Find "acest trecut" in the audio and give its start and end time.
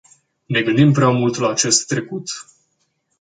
1.49-2.29